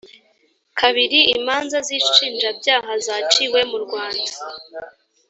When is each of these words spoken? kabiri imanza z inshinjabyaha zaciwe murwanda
kabiri 0.79 1.19
imanza 1.37 1.77
z 1.85 1.87
inshinjabyaha 1.97 2.91
zaciwe 3.05 3.59
murwanda 3.71 4.31